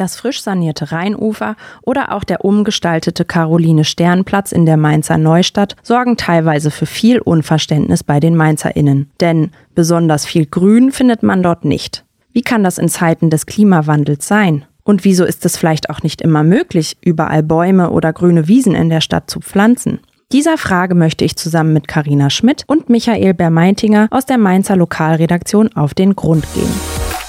[0.00, 6.70] Das frisch sanierte Rheinufer oder auch der umgestaltete Caroline-Stern-Platz in der Mainzer Neustadt sorgen teilweise
[6.70, 9.10] für viel Unverständnis bei den MainzerInnen.
[9.20, 12.06] Denn besonders viel Grün findet man dort nicht.
[12.32, 14.64] Wie kann das in Zeiten des Klimawandels sein?
[14.84, 18.88] Und wieso ist es vielleicht auch nicht immer möglich, überall Bäume oder grüne Wiesen in
[18.88, 20.00] der Stadt zu pflanzen?
[20.32, 25.76] Dieser Frage möchte ich zusammen mit Karina Schmidt und Michael Bermeintinger aus der Mainzer Lokalredaktion
[25.76, 27.19] auf den Grund gehen.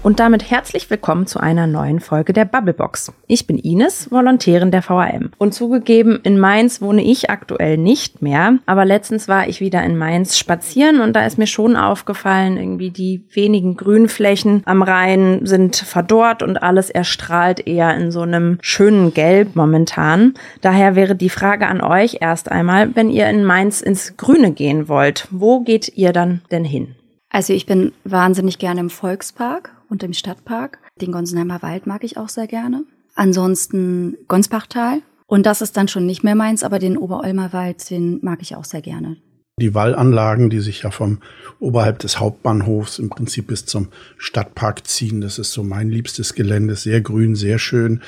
[0.00, 3.12] Und damit herzlich willkommen zu einer neuen Folge der Bubblebox.
[3.26, 5.32] Ich bin Ines, Volontärin der VRM.
[5.38, 8.58] Und zugegeben, in Mainz wohne ich aktuell nicht mehr.
[8.64, 12.90] Aber letztens war ich wieder in Mainz spazieren und da ist mir schon aufgefallen, irgendwie
[12.90, 19.12] die wenigen Grünflächen am Rhein sind verdorrt und alles erstrahlt eher in so einem schönen
[19.12, 20.34] Gelb momentan.
[20.60, 24.88] Daher wäre die Frage an euch erst einmal, wenn ihr in Mainz ins Grüne gehen
[24.88, 26.94] wollt, wo geht ihr dann denn hin?
[27.30, 30.78] Also ich bin wahnsinnig gerne im Volkspark und im Stadtpark.
[31.00, 32.84] Den Gonsenheimer Wald mag ich auch sehr gerne.
[33.14, 35.02] Ansonsten Gonsbachtal.
[35.26, 38.56] Und das ist dann schon nicht mehr meins, aber den Oberolmer Wald, den mag ich
[38.56, 39.16] auch sehr gerne.
[39.58, 41.18] Die Wallanlagen, die sich ja vom
[41.60, 46.76] oberhalb des Hauptbahnhofs im Prinzip bis zum Stadtpark ziehen, das ist so mein liebstes Gelände.
[46.76, 48.00] Sehr grün, sehr schön.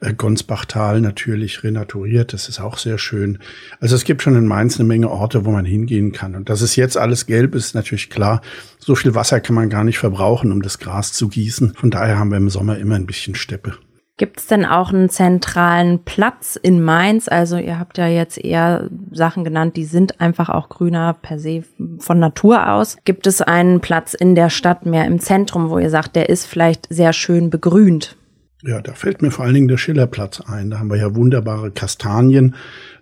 [0.00, 3.38] Äh, Gonsbachtal natürlich renaturiert, das ist auch sehr schön.
[3.80, 6.34] Also es gibt schon in Mainz eine Menge Orte, wo man hingehen kann.
[6.34, 8.42] Und dass es jetzt alles gelb ist, natürlich klar.
[8.78, 11.74] So viel Wasser kann man gar nicht verbrauchen, um das Gras zu gießen.
[11.76, 13.74] Von daher haben wir im Sommer immer ein bisschen Steppe.
[14.18, 17.28] Gibt es denn auch einen zentralen Platz in Mainz?
[17.28, 21.64] Also ihr habt ja jetzt eher Sachen genannt, die sind einfach auch grüner per se
[21.98, 22.96] von Natur aus.
[23.04, 26.46] Gibt es einen Platz in der Stadt mehr im Zentrum, wo ihr sagt, der ist
[26.46, 28.16] vielleicht sehr schön begrünt?
[28.62, 30.70] Ja, da fällt mir vor allen Dingen der Schillerplatz ein.
[30.70, 32.54] Da haben wir ja wunderbare Kastanien,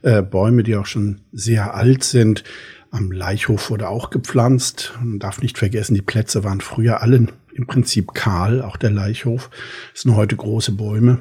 [0.03, 2.43] äh, Bäume, die auch schon sehr alt sind.
[2.95, 4.93] Am Leichhof wurde auch gepflanzt.
[5.01, 9.51] Man darf nicht vergessen, die Plätze waren früher alle im Prinzip kahl, auch der Leichhof.
[9.93, 11.19] Es sind heute große Bäume.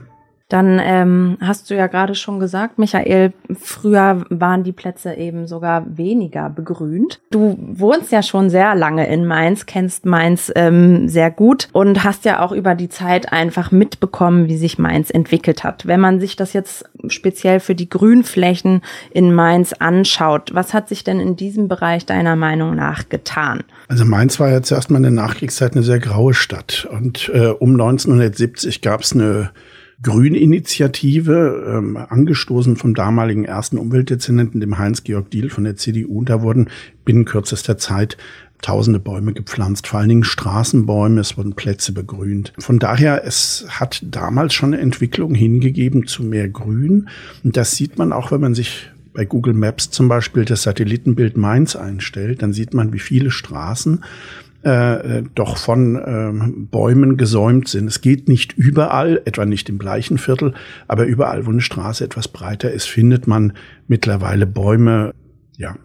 [0.54, 5.98] Dann ähm, hast du ja gerade schon gesagt, Michael, früher waren die Plätze eben sogar
[5.98, 7.22] weniger begrünt.
[7.32, 12.24] Du wohnst ja schon sehr lange in Mainz, kennst Mainz ähm, sehr gut und hast
[12.26, 15.88] ja auch über die Zeit einfach mitbekommen, wie sich Mainz entwickelt hat.
[15.88, 21.04] Wenn man sich das jetzt speziell für die Grünflächen in Mainz anschaut, was hat sich
[21.04, 23.64] denn in diesem Bereich deiner Meinung nach getan?
[23.88, 27.48] Also Mainz war ja zuerst mal in der Nachkriegszeit eine sehr graue Stadt und äh,
[27.48, 29.50] um 1970 gab es eine
[30.04, 36.20] Grüninitiative, ähm, angestoßen vom damaligen ersten Umweltdezernenten, dem Heinz-Georg Diel von der CDU.
[36.20, 36.70] Und da wurden
[37.06, 38.18] binnen kürzester Zeit
[38.62, 42.54] tausende Bäume gepflanzt, vor allen Dingen Straßenbäume, es wurden Plätze begrünt.
[42.60, 47.10] Von daher, es hat damals schon eine Entwicklung hingegeben zu mehr Grün.
[47.44, 51.38] Und das sieht man auch, wenn man sich bei Google Maps zum Beispiel das Satellitenbild
[51.38, 54.04] Mainz einstellt, dann sieht man, wie viele Straßen
[54.64, 56.32] äh, doch von äh,
[56.72, 57.88] Bäumen gesäumt sind.
[57.88, 60.54] Es geht nicht überall, etwa nicht im gleichen Viertel,
[60.88, 63.54] aber überall, wo eine Straße etwas breiter ist, findet man
[63.88, 65.14] mittlerweile Bäume,
[65.58, 65.76] ja,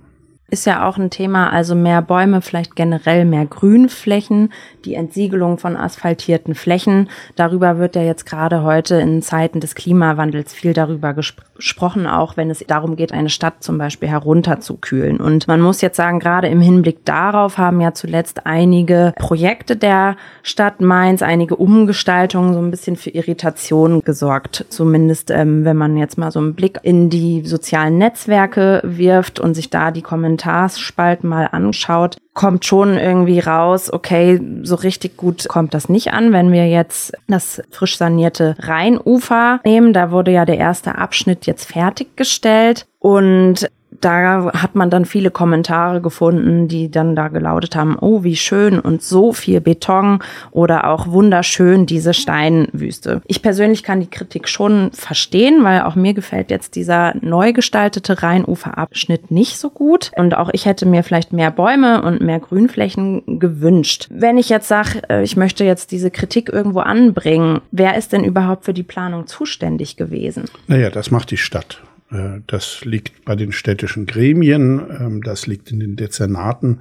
[0.51, 4.51] ist ja auch ein Thema, also mehr Bäume, vielleicht generell mehr Grünflächen,
[4.87, 7.11] die Entsiegelung von asphaltierten Flächen.
[7.37, 12.49] Darüber wird ja jetzt gerade heute in Zeiten des Klimawandels viel darüber gesprochen, auch wenn
[12.49, 15.21] es darum geht, eine Stadt zum Beispiel herunterzukühlen.
[15.21, 20.17] Und man muss jetzt sagen, gerade im Hinblick darauf haben ja zuletzt einige Projekte der
[20.43, 24.65] Stadt Mainz, einige Umgestaltungen so ein bisschen für Irritation gesorgt.
[24.71, 29.53] Zumindest, ähm, wenn man jetzt mal so einen Blick in die sozialen Netzwerke wirft und
[29.53, 35.49] sich da die Kommentare Kommentarspalten mal anschaut, kommt schon irgendwie raus, okay, so richtig gut
[35.49, 36.33] kommt das nicht an.
[36.33, 41.73] Wenn wir jetzt das frisch sanierte Rheinufer nehmen, da wurde ja der erste Abschnitt jetzt
[41.73, 48.23] fertiggestellt und da hat man dann viele Kommentare gefunden, die dann da gelautet haben, oh,
[48.23, 53.23] wie schön und so viel Beton oder auch wunderschön diese Steinwüste.
[53.27, 58.23] Ich persönlich kann die Kritik schon verstehen, weil auch mir gefällt jetzt dieser neu gestaltete
[58.23, 63.39] Rheinuferabschnitt nicht so gut und auch ich hätte mir vielleicht mehr Bäume und mehr Grünflächen
[63.39, 64.09] gewünscht.
[64.11, 68.25] Wenn ich jetzt sage, äh, ich möchte jetzt diese Kritik irgendwo anbringen, wer ist denn
[68.25, 70.45] überhaupt für die Planung zuständig gewesen?
[70.67, 71.83] Naja, das macht die Stadt.
[72.11, 76.81] Äh, das liegt bei den städtischen Gremien, ähm, das liegt in den Dezernaten.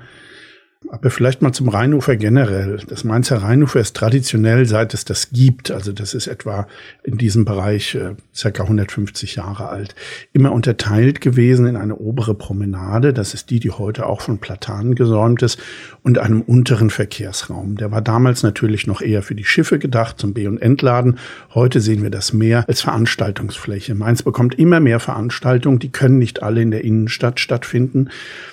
[0.90, 2.80] Aber vielleicht mal zum Rheinufer generell.
[2.88, 6.68] Das Mainzer Rheinufer ist traditionell, seit es das gibt, also das ist etwa
[7.04, 9.96] in diesem Bereich äh, circa 150 Jahre alt,
[10.34, 14.94] immer unterteilt gewesen in eine obere Promenade, das ist die, die heute auch von Platanen
[14.94, 15.60] gesäumt ist,
[16.04, 17.76] und einem unteren Verkehrsraum.
[17.78, 21.18] Der war damals natürlich noch eher für die Schiffe gedacht, zum Be- und Entladen.
[21.56, 23.96] Heute sehen wir das mehr als Veranstaltungsfläche.
[23.96, 28.10] Mainz bekommt immer mehr Veranstaltungen, die können nicht alle in der Innenstadt stattfinden.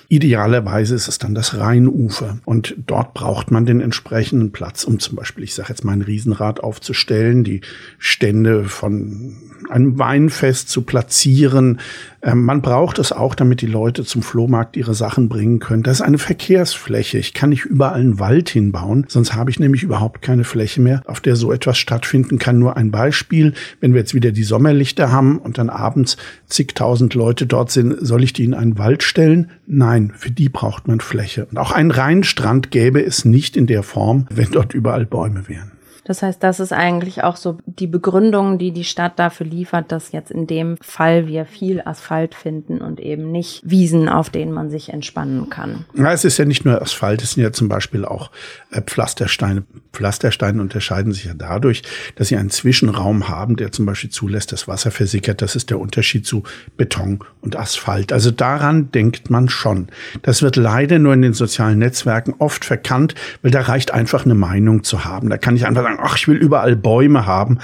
[0.09, 2.14] Idealerweise ist es dann das Rheinufer.
[2.45, 6.01] Und dort braucht man den entsprechenden Platz, um zum Beispiel, ich sage jetzt mal ein
[6.01, 7.61] Riesenrad aufzustellen, die
[7.97, 9.35] Stände von
[9.69, 11.79] einem Weinfest zu platzieren.
[12.25, 15.83] Ähm, man braucht es auch, damit die Leute zum Flohmarkt ihre Sachen bringen können.
[15.83, 17.19] Das ist eine Verkehrsfläche.
[17.19, 21.03] Ich kann nicht überall einen Wald hinbauen, sonst habe ich nämlich überhaupt keine Fläche mehr,
[21.05, 22.57] auf der so etwas stattfinden kann.
[22.57, 26.17] Nur ein Beispiel, wenn wir jetzt wieder die Sommerlichter haben und dann abends
[26.47, 29.51] zigtausend Leute dort sind, soll ich die in einen Wald stellen?
[29.67, 31.45] Nein, für die braucht man Fläche.
[31.45, 35.74] Und auch einen Rheinstrand gäbe es nicht in der Form, wenn dort überall Bäume wären.
[36.05, 40.11] Das heißt, das ist eigentlich auch so die Begründung, die die Stadt dafür liefert, dass
[40.11, 44.69] jetzt in dem Fall wir viel Asphalt finden und eben nicht Wiesen, auf denen man
[44.69, 45.85] sich entspannen kann.
[45.95, 48.29] Ja, es ist ja nicht nur Asphalt, es sind ja zum Beispiel auch
[48.71, 49.63] äh, Pflastersteine.
[49.93, 51.81] Pflastersteine unterscheiden sich ja dadurch,
[52.15, 55.41] dass sie einen Zwischenraum haben, der zum Beispiel zulässt, dass Wasser versickert.
[55.41, 56.43] Das ist der Unterschied zu
[56.77, 58.13] Beton und Asphalt.
[58.13, 59.87] Also daran denkt man schon.
[60.21, 64.35] Das wird leider nur in den sozialen Netzwerken oft verkannt, weil da reicht einfach eine
[64.35, 65.29] Meinung zu haben.
[65.29, 67.59] Da kann ich einfach sagen, sagen, ach, ich will überall Bäume haben.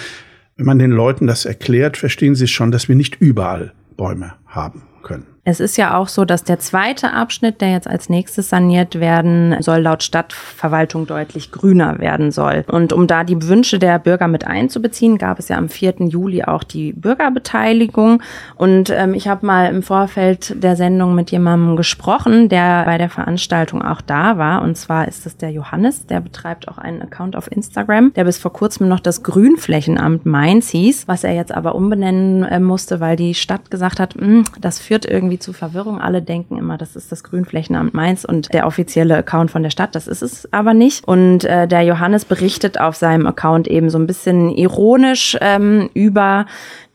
[0.55, 4.83] Wenn man den Leuten das erklärt, verstehen sie schon, dass wir nicht überall Bäume haben
[5.03, 5.30] können.
[5.43, 9.55] Es ist ja auch so, dass der zweite Abschnitt, der jetzt als nächstes saniert werden
[9.61, 12.63] soll, laut Stadtverwaltung deutlich grüner werden soll.
[12.67, 15.95] Und um da die Wünsche der Bürger mit einzubeziehen, gab es ja am 4.
[16.09, 18.21] Juli auch die Bürgerbeteiligung.
[18.55, 23.09] Und ähm, ich habe mal im Vorfeld der Sendung mit jemandem gesprochen, der bei der
[23.09, 24.61] Veranstaltung auch da war.
[24.61, 28.37] Und zwar ist es der Johannes, der betreibt auch einen Account auf Instagram, der bis
[28.37, 33.15] vor kurzem noch das Grünflächenamt Mainz hieß, was er jetzt aber umbenennen äh, musste, weil
[33.15, 36.01] die Stadt gesagt hat, hm, das führt irgendwie irgendwie zu Verwirrung.
[36.01, 39.95] Alle denken immer, das ist das Grünflächenamt Mainz und der offizielle Account von der Stadt.
[39.95, 41.07] Das ist es aber nicht.
[41.07, 46.45] Und äh, der Johannes berichtet auf seinem Account eben so ein bisschen ironisch ähm, über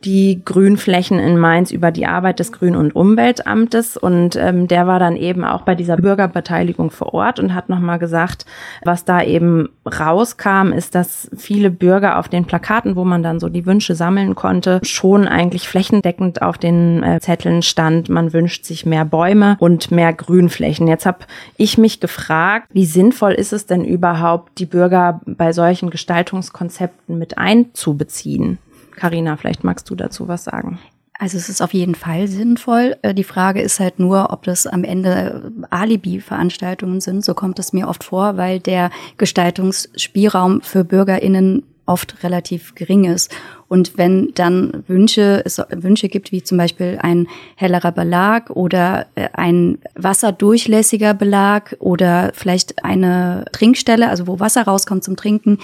[0.05, 3.97] die Grünflächen in Mainz über die Arbeit des Grün- und Umweltamtes.
[3.97, 7.99] Und ähm, der war dann eben auch bei dieser Bürgerbeteiligung vor Ort und hat nochmal
[7.99, 8.45] gesagt,
[8.85, 13.49] was da eben rauskam, ist, dass viele Bürger auf den Plakaten, wo man dann so
[13.49, 18.87] die Wünsche sammeln konnte, schon eigentlich flächendeckend auf den äh, Zetteln stand, man wünscht sich
[18.87, 20.87] mehr Bäume und mehr Grünflächen.
[20.89, 21.19] Jetzt habe
[21.57, 27.39] ich mich gefragt, wie sinnvoll ist es denn überhaupt, die Bürger bei solchen Gestaltungskonzepten mit
[27.39, 28.59] einzubeziehen?
[28.97, 30.79] Karina, vielleicht magst du dazu was sagen.
[31.19, 32.97] Also es ist auf jeden Fall sinnvoll.
[33.03, 37.25] Äh, die Frage ist halt nur, ob das am Ende Alibi-Veranstaltungen sind.
[37.25, 43.35] So kommt es mir oft vor, weil der Gestaltungsspielraum für BürgerInnen oft relativ gering ist.
[43.69, 49.29] Und wenn dann Wünsche, es Wünsche gibt, wie zum Beispiel ein hellerer Belag oder äh,
[49.33, 55.59] ein wasserdurchlässiger Belag oder vielleicht eine Trinkstelle, also wo Wasser rauskommt zum Trinken,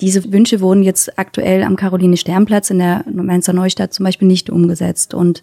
[0.00, 5.14] diese Wünsche wurden jetzt aktuell am Caroline-Stern-Platz in der Mainzer Neustadt zum Beispiel nicht umgesetzt.
[5.14, 5.40] Und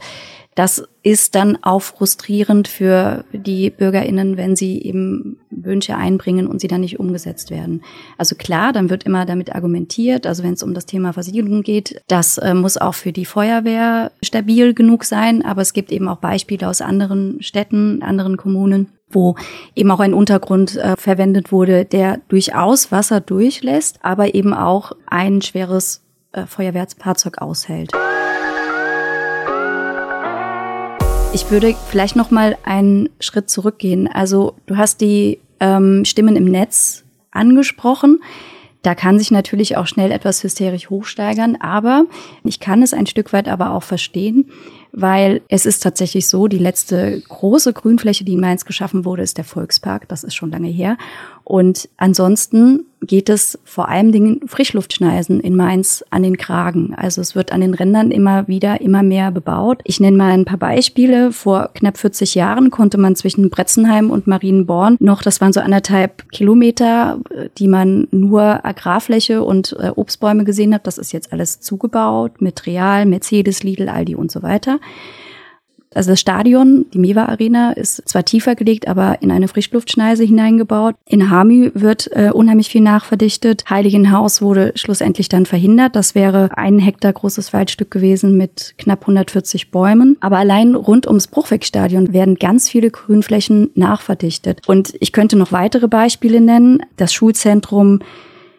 [0.55, 6.67] das ist dann auch frustrierend für die BürgerInnen, wenn sie eben Wünsche einbringen und sie
[6.67, 7.83] dann nicht umgesetzt werden.
[8.17, 12.01] Also klar, dann wird immer damit argumentiert, also wenn es um das Thema Versiegelung geht,
[12.07, 16.17] das äh, muss auch für die Feuerwehr stabil genug sein, aber es gibt eben auch
[16.17, 19.35] Beispiele aus anderen Städten, anderen Kommunen, wo
[19.75, 25.41] eben auch ein Untergrund äh, verwendet wurde, der durchaus Wasser durchlässt, aber eben auch ein
[25.41, 26.01] schweres
[26.31, 27.91] äh, Feuerwehrfahrzeug aushält.
[31.33, 34.07] Ich würde vielleicht noch mal einen Schritt zurückgehen.
[34.07, 38.21] Also du hast die ähm, Stimmen im Netz angesprochen.
[38.83, 42.05] Da kann sich natürlich auch schnell etwas hysterisch hochsteigern, aber
[42.43, 44.51] ich kann es ein Stück weit aber auch verstehen,
[44.91, 49.37] weil es ist tatsächlich so, die letzte große Grünfläche, die in Mainz geschaffen wurde, ist
[49.37, 50.09] der Volkspark.
[50.09, 50.97] Das ist schon lange her.
[51.43, 56.93] Und ansonsten geht es vor allem Dingen Frischluftschneisen in Mainz an den Kragen.
[56.95, 59.81] Also es wird an den Rändern immer wieder immer mehr bebaut.
[59.83, 61.31] Ich nenne mal ein paar Beispiele.
[61.33, 66.31] Vor knapp 40 Jahren konnte man zwischen Bretzenheim und Marienborn noch, das waren so anderthalb
[66.31, 67.19] Kilometer,
[67.57, 70.87] die man nur Agrarfläche und äh, Obstbäume gesehen hat.
[70.87, 74.79] Das ist jetzt alles zugebaut mit Real, Mercedes, Lidl, Aldi und so weiter.
[75.95, 80.95] Also das Stadion, die Mewa Arena, ist zwar tiefer gelegt, aber in eine Frischluftschneise hineingebaut.
[81.05, 83.65] In Hamü wird äh, unheimlich viel nachverdichtet.
[83.69, 85.95] Heiligenhaus wurde schlussendlich dann verhindert.
[85.95, 90.17] Das wäre ein Hektar großes Waldstück gewesen mit knapp 140 Bäumen.
[90.19, 94.61] Aber allein rund ums Bruchwegstadion werden ganz viele Grünflächen nachverdichtet.
[94.67, 96.83] Und ich könnte noch weitere Beispiele nennen.
[96.97, 97.99] Das Schulzentrum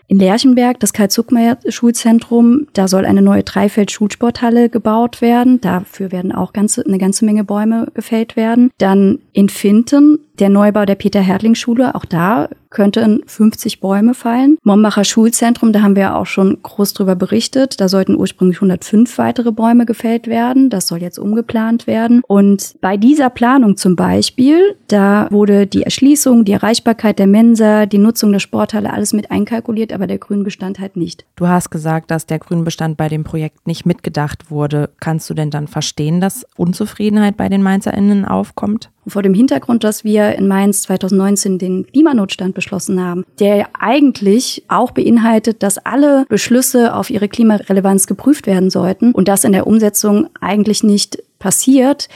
[0.06, 5.60] in Lerchenberg, das Karl-Zuckmeier-Schulzentrum, da soll eine neue Dreifeld-Schulsporthalle gebaut werden.
[5.60, 8.70] Dafür werden auch ganze, eine ganze Menge Bäume gefällt werden.
[8.78, 14.58] Dann in Finten der Neubau der Peter-Hertling-Schule, auch da könnten 50 Bäume fallen.
[14.64, 17.80] Mombacher Schulzentrum, da haben wir auch schon groß drüber berichtet.
[17.80, 20.70] Da sollten ursprünglich 105 weitere Bäume gefällt werden.
[20.70, 22.22] Das soll jetzt umgeplant werden.
[22.26, 27.98] Und bei dieser Planung zum Beispiel, da wurde die Erschließung, die Erreichbarkeit der Mensa, die
[27.98, 31.24] Nutzung der Sporthalle, alles mit einkalkuliert, aber der Grünbestand halt nicht.
[31.36, 34.90] Du hast gesagt, dass der Grünbestand bei dem Projekt nicht mitgedacht wurde.
[34.98, 38.90] Kannst du denn dann verstehen, dass Unzufriedenheit bei den MainzerInnen aufkommt?
[39.06, 44.90] Vor dem Hintergrund, dass wir in Mainz 2019 den Klimanotstand beschlossen haben, der eigentlich auch
[44.90, 50.28] beinhaltet, dass alle Beschlüsse auf ihre Klimarelevanz geprüft werden sollten und das in der Umsetzung
[50.40, 52.08] eigentlich nicht passiert,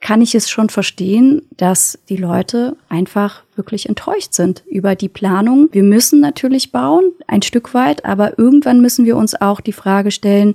[0.00, 5.68] kann ich es schon verstehen, dass die Leute einfach wirklich enttäuscht sind über die Planung.
[5.72, 10.10] Wir müssen natürlich bauen, ein Stück weit, aber irgendwann müssen wir uns auch die Frage
[10.10, 10.54] stellen,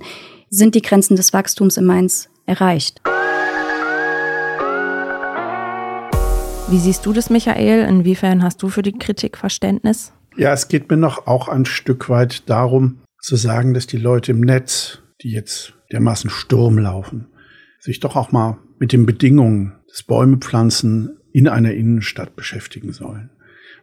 [0.50, 3.00] sind die Grenzen des Wachstums in Mainz erreicht?
[6.68, 7.88] Wie siehst du das, Michael?
[7.88, 10.12] Inwiefern hast du für die Kritik Verständnis?
[10.36, 14.32] Ja, es geht mir noch auch ein Stück weit darum, zu sagen, dass die Leute
[14.32, 17.28] im Netz, die jetzt dermaßen Sturm laufen,
[17.78, 23.30] sich doch auch mal mit den Bedingungen des Bäumepflanzen in einer Innenstadt beschäftigen sollen.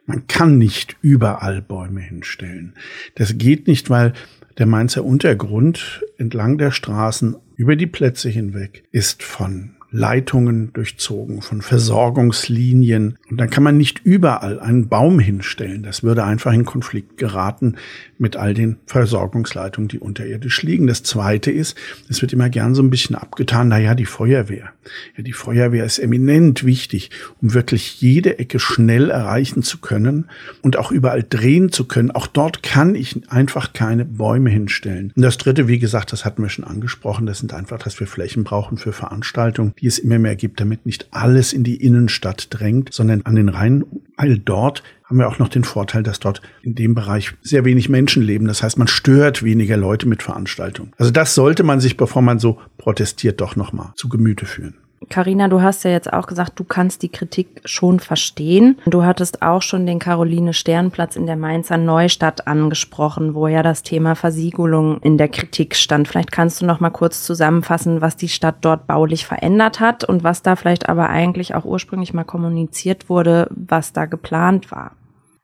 [0.06, 2.76] Man kann nicht überall Bäume hinstellen.
[3.16, 4.12] Das geht nicht, weil
[4.58, 11.62] der Mainzer Untergrund entlang der Straßen über die Plätze hinweg ist von Leitungen durchzogen, von
[11.62, 13.20] Versorgungslinien.
[13.30, 15.84] Und dann kann man nicht überall einen Baum hinstellen.
[15.84, 17.76] Das würde einfach in Konflikt geraten
[18.18, 20.88] mit all den Versorgungsleitungen, die unterirdisch liegen.
[20.88, 21.78] Das Zweite ist,
[22.10, 24.72] es wird immer gern so ein bisschen abgetan, na ja, die Feuerwehr.
[25.16, 30.26] Ja, die Feuerwehr ist eminent wichtig, um wirklich jede Ecke schnell erreichen zu können
[30.64, 32.10] und auch überall drehen zu können.
[32.10, 35.14] Auch dort kann ich einfach keine Bäume hinstellen.
[35.16, 38.08] Und das Dritte, wie gesagt, das hatten wir schon angesprochen, das sind einfach, dass wir
[38.08, 42.48] Flächen brauchen für Veranstaltungen, die es immer mehr gibt, damit nicht alles in die Innenstadt
[42.52, 43.84] drängt, sondern an den Rhein,
[44.16, 47.90] weil dort haben wir auch noch den Vorteil, dass dort in dem Bereich sehr wenig
[47.90, 48.48] Menschen leben.
[48.48, 50.94] Das heißt, man stört weniger Leute mit Veranstaltungen.
[50.98, 54.76] Also das sollte man sich, bevor man so protestiert, doch nochmal zu Gemüte führen.
[55.10, 58.78] Carina, du hast ja jetzt auch gesagt, du kannst die Kritik schon verstehen.
[58.86, 63.84] Du hattest auch schon den Caroline Sternplatz in der Mainzer Neustadt angesprochen, wo ja das
[63.84, 66.08] Thema Versiegelung in der Kritik stand.
[66.08, 70.24] Vielleicht kannst du noch mal kurz zusammenfassen, was die Stadt dort baulich verändert hat und
[70.24, 74.92] was da vielleicht aber eigentlich auch ursprünglich mal kommuniziert wurde, was da geplant war.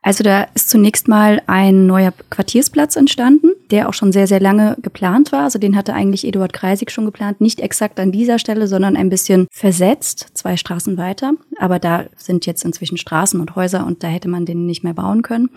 [0.02, 4.76] Also da ist zunächst mal ein neuer Quartiersplatz entstanden, der auch schon sehr, sehr lange
[4.82, 5.44] geplant war.
[5.44, 7.40] Also den hatte eigentlich Eduard Kreisig schon geplant.
[7.40, 11.32] Nicht exakt an dieser Stelle, sondern ein bisschen versetzt, zwei Straßen weiter.
[11.58, 14.94] Aber da sind jetzt inzwischen Straßen und Häuser und da hätte man den nicht mehr
[14.94, 15.50] bauen können.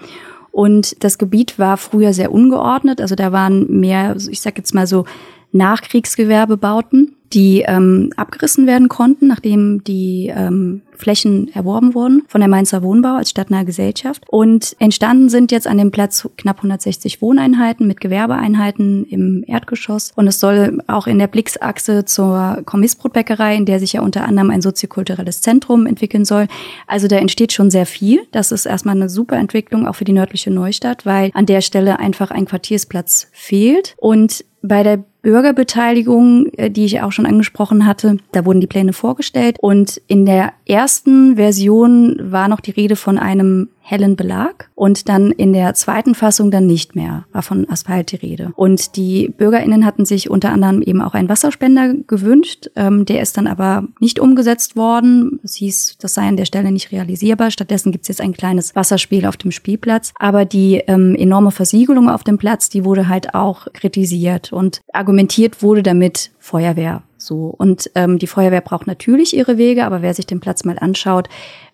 [0.51, 3.01] Und das Gebiet war früher sehr ungeordnet.
[3.01, 5.05] Also da waren mehr, ich sag jetzt mal so,
[5.51, 12.84] Nachkriegsgewerbebauten die ähm, abgerissen werden konnten, nachdem die ähm, Flächen erworben wurden von der Mainzer
[12.84, 14.24] Wohnbau als stadtnahe Gesellschaft.
[14.28, 20.12] Und entstanden sind jetzt an dem Platz knapp 160 Wohneinheiten mit Gewerbeeinheiten im Erdgeschoss.
[20.16, 24.50] Und es soll auch in der Blicksachse zur Kommissbrotbäckerei, in der sich ja unter anderem
[24.50, 26.48] ein soziokulturelles Zentrum entwickeln soll.
[26.88, 28.22] Also da entsteht schon sehr viel.
[28.32, 32.00] Das ist erstmal eine super Entwicklung auch für die nördliche Neustadt, weil an der Stelle
[32.00, 33.96] einfach ein Quartiersplatz fehlt.
[33.98, 38.94] Und bei der Bürgerbeteiligung, äh, die ich auch schon angesprochen hatte, da wurden die Pläne
[38.94, 39.58] vorgestellt.
[39.60, 45.32] Und in der ersten Version war noch die Rede von einem hellen Belag und dann
[45.32, 48.54] in der zweiten Fassung dann nicht mehr, war von Asphalt die Rede.
[48.56, 53.38] Und die BürgerInnen hatten sich unter anderem eben auch einen Wasserspender gewünscht, ähm, der ist
[53.38, 55.40] dann aber nicht umgesetzt worden.
[55.44, 57.52] Es hieß, das sei an der Stelle nicht realisierbar.
[57.52, 60.13] Stattdessen gibt es jetzt ein kleines Wasserspiel auf dem Spielplatz.
[60.18, 65.62] Aber die ähm, enorme Versiegelung auf dem Platz, die wurde halt auch kritisiert und argumentiert
[65.62, 67.54] wurde damit Feuerwehr so.
[67.58, 71.30] Und ähm, die Feuerwehr braucht natürlich ihre Wege, aber wer sich den Platz mal anschaut,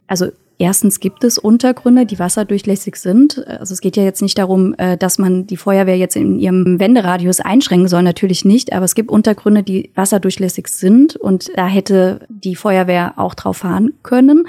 [0.08, 0.28] also
[0.62, 3.48] Erstens gibt es Untergründe, die wasserdurchlässig sind.
[3.48, 6.82] Also es geht ja jetzt nicht darum, äh, dass man die Feuerwehr jetzt in ihrem
[6.82, 8.74] Wenderadius einschränken soll, natürlich nicht.
[8.74, 13.94] Aber es gibt Untergründe, die wasserdurchlässig sind und da hätte die Feuerwehr auch drauf fahren
[14.04, 14.46] können.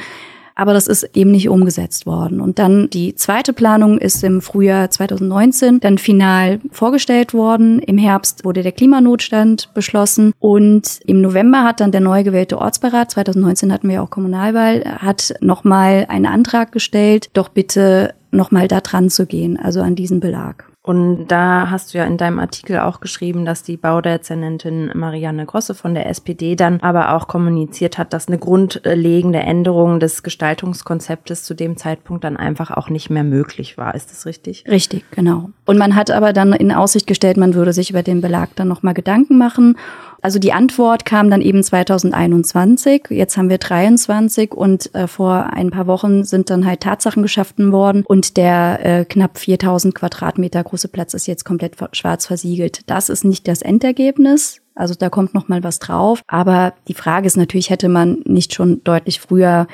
[0.61, 2.43] Aber das ist eben nicht umgesetzt worden.
[2.43, 7.79] Und dann die zweite Planung ist im Frühjahr 2019 dann final vorgestellt worden.
[7.79, 13.11] Im Herbst wurde der Klimanotstand beschlossen und im November hat dann der neu gewählte Ortsbeirat,
[13.11, 19.09] 2019 hatten wir auch Kommunalwahl, hat nochmal einen Antrag gestellt, doch bitte nochmal da dran
[19.09, 20.70] zu gehen, also an diesen Belag.
[20.91, 25.77] Und da hast du ja in deinem Artikel auch geschrieben, dass die Baudezernentin Marianne Grosse
[25.77, 31.55] von der SPD dann aber auch kommuniziert hat, dass eine grundlegende Änderung des Gestaltungskonzeptes zu
[31.55, 33.95] dem Zeitpunkt dann einfach auch nicht mehr möglich war.
[33.95, 34.65] Ist das richtig?
[34.67, 35.51] Richtig, genau.
[35.71, 38.67] Und man hat aber dann in Aussicht gestellt, man würde sich über den Belag dann
[38.67, 39.79] nochmal Gedanken machen.
[40.21, 43.05] Also die Antwort kam dann eben 2021.
[43.11, 47.71] Jetzt haben wir 23 und äh, vor ein paar Wochen sind dann halt Tatsachen geschaffen
[47.71, 52.81] worden und der äh, knapp 4000 Quadratmeter große Platz ist jetzt komplett schwarz versiegelt.
[52.91, 54.63] Das ist nicht das Endergebnis.
[54.75, 56.23] Also da kommt noch mal was drauf.
[56.27, 59.69] Aber die Frage ist natürlich, hätte man nicht schon deutlich früher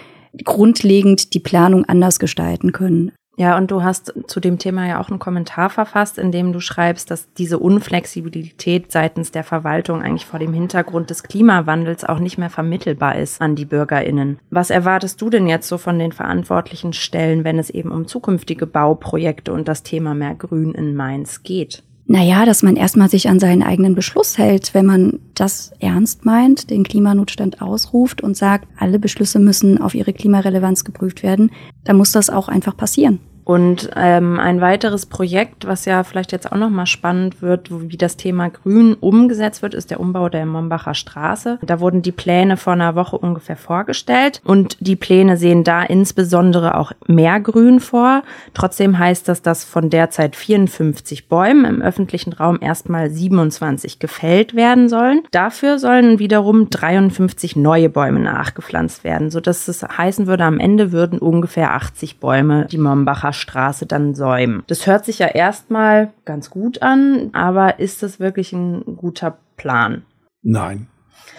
[0.44, 3.12] grundlegend die Planung anders gestalten können.
[3.38, 6.60] Ja, und du hast zu dem Thema ja auch einen Kommentar verfasst, in dem du
[6.60, 12.38] schreibst, dass diese Unflexibilität seitens der Verwaltung eigentlich vor dem Hintergrund des Klimawandels auch nicht
[12.38, 14.38] mehr vermittelbar ist an die Bürgerinnen.
[14.48, 18.66] Was erwartest du denn jetzt so von den verantwortlichen Stellen, wenn es eben um zukünftige
[18.66, 21.82] Bauprojekte und das Thema mehr Grün in Mainz geht?
[22.08, 26.70] Naja, dass man erstmal sich an seinen eigenen Beschluss hält, wenn man das ernst meint,
[26.70, 31.50] den Klimanotstand ausruft und sagt, alle Beschlüsse müssen auf ihre Klimarelevanz geprüft werden,
[31.82, 33.18] dann muss das auch einfach passieren.
[33.46, 38.16] Und ähm, ein weiteres Projekt, was ja vielleicht jetzt auch nochmal spannend wird, wie das
[38.16, 41.60] Thema Grün umgesetzt wird, ist der Umbau der Mombacher Straße.
[41.62, 46.76] Da wurden die Pläne vor einer Woche ungefähr vorgestellt und die Pläne sehen da insbesondere
[46.76, 48.24] auch mehr Grün vor.
[48.52, 54.88] Trotzdem heißt das, dass von derzeit 54 Bäumen im öffentlichen Raum erstmal 27 gefällt werden
[54.88, 55.22] sollen.
[55.30, 61.20] Dafür sollen wiederum 53 neue Bäume nachgepflanzt werden, sodass es heißen würde, am Ende würden
[61.20, 64.62] ungefähr 80 Bäume die Mombacher Straße dann säumen.
[64.66, 70.02] Das hört sich ja erstmal ganz gut an, aber ist das wirklich ein guter Plan?
[70.42, 70.88] Nein.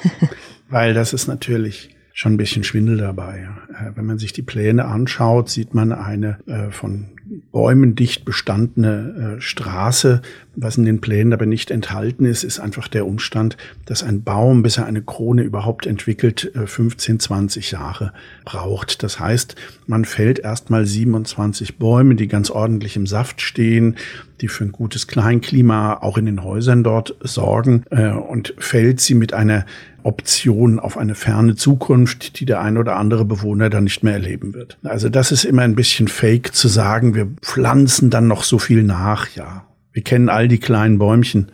[0.69, 3.47] Weil das ist natürlich schon ein bisschen Schwindel dabei.
[3.69, 7.09] Äh, wenn man sich die Pläne anschaut, sieht man eine äh, von
[7.57, 10.21] Bäumen dicht bestandene äh, Straße.
[10.55, 14.61] Was in den Plänen aber nicht enthalten ist, ist einfach der Umstand, dass ein Baum,
[14.61, 18.13] bis er eine Krone überhaupt entwickelt, 15, 20 Jahre
[18.45, 19.01] braucht.
[19.01, 19.55] Das heißt,
[19.87, 23.95] man fällt erstmal 27 Bäume, die ganz ordentlich im Saft stehen,
[24.41, 27.85] die für ein gutes Kleinklima auch in den Häusern dort sorgen
[28.29, 29.65] und fällt sie mit einer
[30.07, 34.53] Option auf eine ferne Zukunft, die der ein oder andere Bewohner dann nicht mehr erleben
[34.53, 34.77] wird.
[34.83, 38.83] Also das ist immer ein bisschen fake zu sagen, wir pflanzen dann noch so viel
[38.83, 39.27] nach.
[39.35, 41.51] Ja, wir kennen all die kleinen Bäumchen,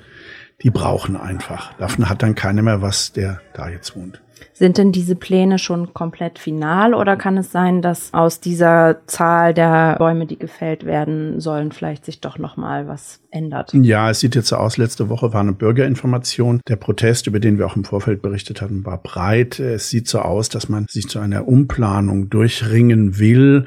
[0.64, 1.74] die brauchen einfach.
[1.74, 4.22] Davon hat dann keiner mehr was, der da jetzt wohnt.
[4.54, 9.54] Sind denn diese Pläne schon komplett final oder kann es sein, dass aus dieser Zahl
[9.54, 13.74] der Bäume, die gefällt werden sollen, vielleicht sich doch noch mal was ändert?
[13.74, 14.78] Ja, es sieht jetzt so aus.
[14.78, 16.62] Letzte Woche war eine Bürgerinformation.
[16.68, 19.60] Der Protest, über den wir auch im Vorfeld berichtet hatten, war breit.
[19.60, 23.66] Es sieht so aus, dass man sich zu einer Umplanung durchringen will.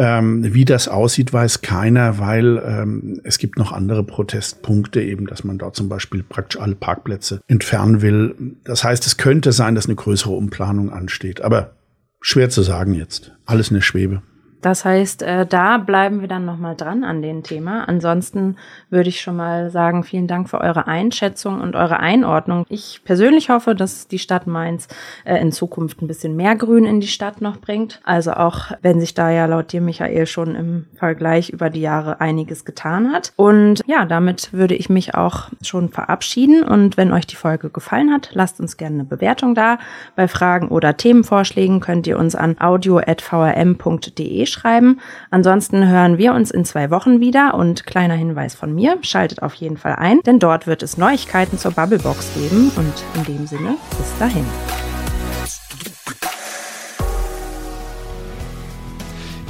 [0.00, 5.42] Ähm, wie das aussieht, weiß keiner, weil ähm, es gibt noch andere Protestpunkte, eben, dass
[5.42, 8.36] man dort zum Beispiel praktisch alle Parkplätze entfernen will.
[8.62, 11.40] Das heißt, es könnte sein, dass eine größere Umplanung ansteht.
[11.40, 11.72] Aber
[12.20, 13.32] schwer zu sagen jetzt.
[13.44, 14.22] Alles in der Schwebe.
[14.60, 17.88] Das heißt, äh, da bleiben wir dann nochmal dran an dem Thema.
[17.88, 18.56] Ansonsten
[18.90, 22.66] würde ich schon mal sagen, vielen Dank für eure Einschätzung und eure Einordnung.
[22.68, 24.88] Ich persönlich hoffe, dass die Stadt Mainz
[25.24, 28.00] äh, in Zukunft ein bisschen mehr Grün in die Stadt noch bringt.
[28.04, 32.20] Also auch wenn sich da ja laut dir, Michael, schon im Vergleich über die Jahre
[32.20, 33.32] einiges getan hat.
[33.36, 36.64] Und ja, damit würde ich mich auch schon verabschieden.
[36.64, 39.78] Und wenn euch die Folge gefallen hat, lasst uns gerne eine Bewertung da.
[40.16, 45.00] Bei Fragen oder Themenvorschlägen könnt ihr uns an audio.vrm.de schreiben.
[45.30, 49.54] Ansonsten hören wir uns in zwei Wochen wieder und kleiner Hinweis von mir, schaltet auf
[49.54, 53.76] jeden Fall ein, denn dort wird es Neuigkeiten zur Bubblebox geben und in dem Sinne
[53.96, 54.44] bis dahin.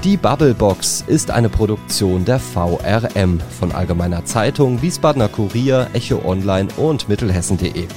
[0.04, 7.08] Die Bubblebox ist eine Produktion der VRM von Allgemeiner Zeitung, Wiesbadener Kurier, Echo Online und
[7.08, 7.88] Mittelhessen.de.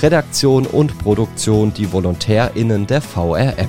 [0.00, 3.68] Redaktion und Produktion die VolontärInnen der VRM.